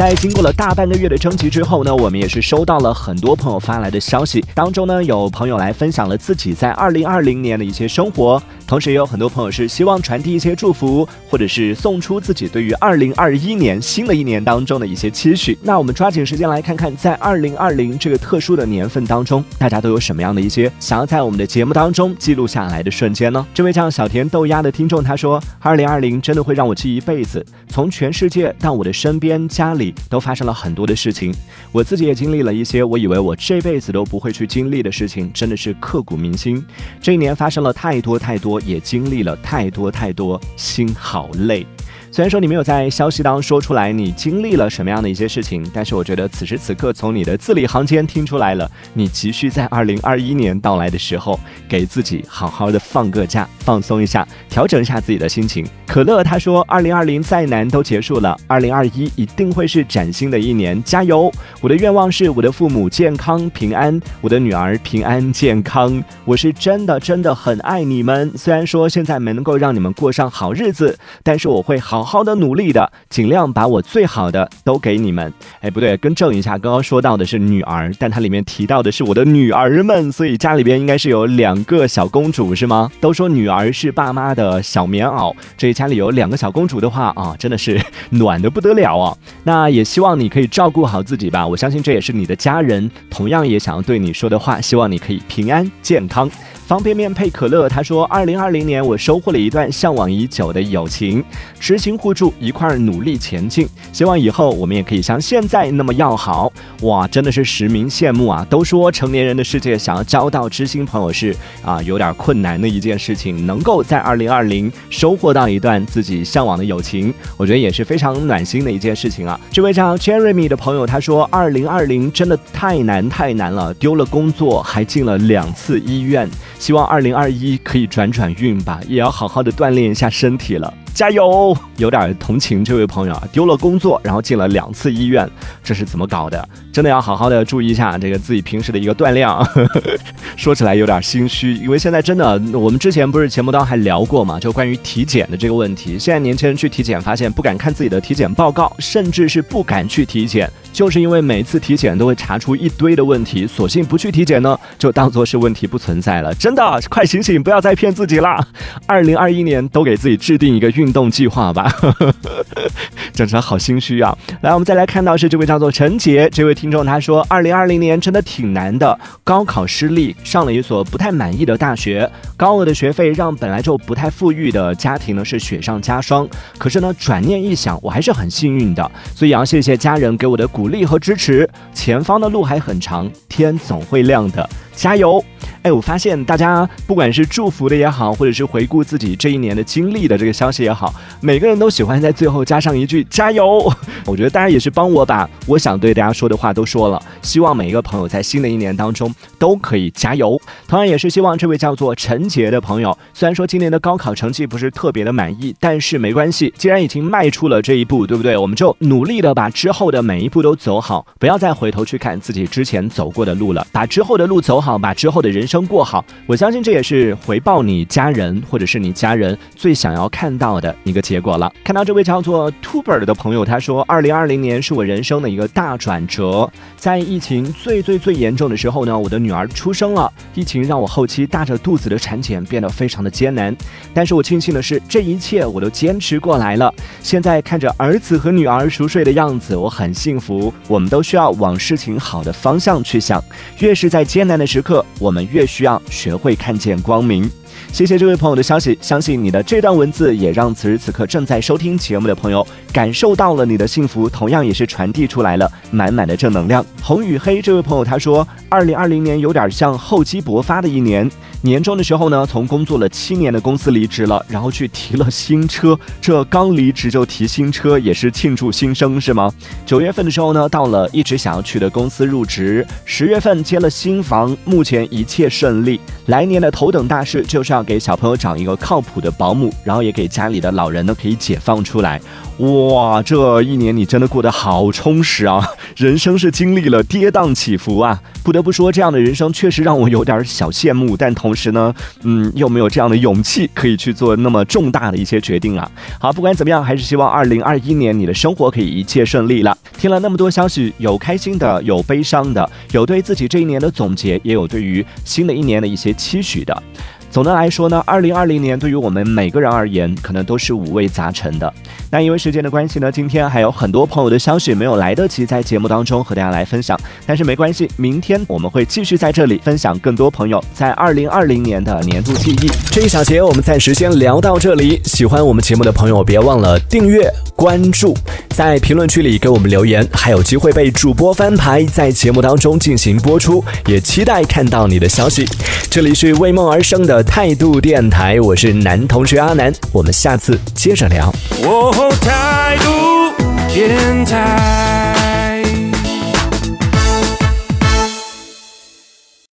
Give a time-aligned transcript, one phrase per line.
[0.00, 15.58] 在经过了大半个月的征集之后呢，我们也是收到了很多朋友发来的消息，当中呢有朋友来分享了自己在二零二零年的一些生活，同时也有很多朋友是希望传递一些祝福，或者是送出自己对于二零二一年新的一年当中的一些期许。
[15.60, 23.46] 那我们抓紧时间来看看，在二零二零这个特殊的年份当中，大家都有什么样的一些想要在我们的节目当中记录下来的瞬间呢？
[23.52, 31.34] 这位叫小甜豆芽的听众他说，二零二零真的会让我记一辈子，从全世界到我的身边、家里都发生了很多的事情，
[31.72, 36.64] 我自己也经历了一些我以为我这辈子都不会去经历的事情，真的是刻骨铭心。
[37.00, 41.66] 这一年发生了太多太多，也经历了太多太多，心好累。
[42.12, 55.64] 虽然说你没有在消息当中说出来你经历了什么样的一些事情，但是我觉得此时此刻从你的字里行间听出来了，你急需在二零二一年到来的时候，给自己好好的放个假，放松一下，调整一下自己的心情。
[55.86, 61.32] 可乐他说，二零二零再难都结束了，二零二一一定会是崭新的一年，加油！
[61.60, 66.02] 我的愿望是我的父母健康平安，我的女儿平安健康。
[66.24, 75.32] 我是真的真的很爱你们，虽然说现在没能够让你们过上好日子，但是我会好好好的努力的，尽量把我最好的都给你们。
[75.60, 82.90] 哎，不对，更正一下，刚刚说到的是女儿，但它里面提到的是我的女儿们，所以家里边应该是有两个小公主是吗？
[83.00, 89.16] 都说女儿是爸妈的小棉袄，这家里有两个小公主的话啊，真的是暖的不得了啊。
[89.44, 96.30] 那也希望你可以照顾好自己吧，我相信这也是你的家人同样也想要对你说的话，希望你可以平安健康。
[96.70, 101.20] 方便面配可乐，他说：“二零二零年我收获了一段向往已久的友情，
[101.58, 103.68] 知心互助，一块儿努力前进。
[103.92, 108.46] 希望以后我们也可以像现在那么要好。”哇，真的是实名羡慕啊！
[108.48, 113.44] 都说成年人的世界，想要交到知心朋友是啊有点困难的一件事情。
[113.46, 119.38] 能够在二零二零收获到一段自己向往的友情，我觉得也是非常暖心的一件事情啊。
[119.50, 131.56] 这位叫 Jeremy 的朋友他说：“二零二零真的太难太难了，丢了工作，还进了两次医院。”希望二零二一可以转转运吧，也要好好的锻炼一下身体了，加油！
[131.78, 135.26] 有点同情这位朋友啊，丢了工作，然后进了两次医院，
[135.64, 136.46] 这是怎么搞的？
[136.70, 139.42] 真的要好好的注意一下这个自己平时的一个锻炼啊。
[140.36, 145.98] 说起来有点心虚，因为现在真的，我们之前不是节目当还聊过嘛，就关于体检的这个问题。
[145.98, 150.50] 现在年轻人去体检，发现不敢看自己的体检报告，甚至是不敢去体检。
[150.70, 156.32] 就是因为每次体检都会查出一堆的问题，索性不去体检呢，就当做是问题不存在了。
[156.34, 158.46] 真的，快醒醒，不要再骗自己啦！
[158.86, 161.72] 二零二一年都给自己制定一个运动计划吧。
[163.12, 164.16] 真是好心虚啊！
[164.40, 176.26] 来，我们再来看到是这位叫做陈杰这位听众，他说，二零二零年真的挺难的，高考失利，上了一所不太满意的大学，高额的学费让本来就不太富裕的家庭呢是雪上加霜。
[176.56, 181.48] 可是呢，转念一想，我还是很幸运的，所以要谢谢家人给我的鼓励和支持。
[181.74, 185.22] 前方的路还很长，天总会亮的，加油！
[185.62, 193.70] 哎，我发现大家不管是祝福的也好，或者是回顾自己这一年的经历的这个消息也好，好每个人都喜欢在最后加上一句加油。
[194.10, 200.36] 我觉得大家也是帮我把我想对大家说的话都说了，希望每一个朋友在新的一年当中都可以加油。
[200.66, 208.36] 同样也是希望这位叫做陈杰的朋友，虽然说今年的高考成绩不是特别的满意，但是没关系，既然已经迈出了这一步，对不对？
[208.36, 216.04] 我们就努力的把之后的每一步都走好，不要再回头去看自己之前走过的路了，把之后的路走好，把之后的人生过好。
[216.26, 221.52] 我相信这也是回报你家人或者是你家人最想要看到的一个结果了。
[221.62, 233.54] 看到这位叫做 Tuber 的朋友，他说二：“二零二零年是我人生的一个大转折，在疫情最最最严重的时候呢，我的女儿出生了，疫情让我后期大着肚子的产检变得非常的艰难，
[233.92, 236.72] 但是我庆幸的是，这一切我都坚持过来了。
[237.02, 240.50] 现在看着儿子和女儿熟睡的样子，我很幸福。
[240.66, 243.22] 我们都需要往事情好的方向去想，
[243.58, 247.30] 越是在艰难的时刻，我们越需要学会看见光明。
[247.72, 256.66] 谢谢这位朋友的消息，相信你的这段文字也让此时此刻正在收听节目的朋友感受到了你的幸福，同样也是传递出来了满满的正能量。
[256.82, 261.08] 红与黑这位朋友他说，二零二零年有点像厚积薄发的一年。
[261.42, 265.78] 年终的时候呢，从工作了七年的公司离职了，然后去提了新车。
[265.98, 269.32] 这刚离职就提新车，也是庆祝新生是吗？
[269.64, 272.66] 九月份的时候呢，到了一直想要去的公司入职。
[272.84, 275.80] 十月份接了新房，目前一切顺利。
[276.10, 282.00] 来年的头等大事就是要给小朋友找一个靠谱的保姆，然后也给家里的老人呢可以解放出来。
[282.38, 285.46] 哇，这一年你真的过得好充实啊！
[285.76, 290.96] 人生是经历了跌宕起伏啊，不得不说，这样的人生确实让我有点小羡慕。
[290.96, 291.72] 但同时呢，
[292.02, 295.70] 嗯，又没有这样的勇气可以去做那么重大的一些决定啊。
[296.00, 299.56] 好，不管怎么样，还是希望二零二一年你的生活可以一切顺利了。
[299.78, 306.62] 听了那么多消息，有开心的，有悲伤的，有对自己这一年的总结，也有对于新的一年的一些期许的。
[307.10, 311.52] 总的来说呢，二零二零年对于我们每个人而言，可能都是五味杂陈的。
[311.90, 316.78] 那因为时间的关系呢，今天还有很多朋友的消息没有来得及在节目当中和大家来分享。
[317.04, 322.48] 但是没关系，明天我们会继续在这里分享更多朋友在二零二零年的年度记忆。
[322.70, 324.80] 这一小节我们暂时先聊到这里。
[324.84, 327.96] 喜欢我们节目的朋友，别忘了订阅、关注，
[328.28, 333.42] 在评论区里给我们留言，还有机会被主播翻牌，在节目当中进行播出。
[333.66, 335.26] 也期待看到你的消息。
[335.70, 337.02] 这里是为梦而生的。
[337.02, 341.10] 态度电台，我是男同学阿南，我们下次接着聊。
[341.42, 344.79] 哦，态度电台。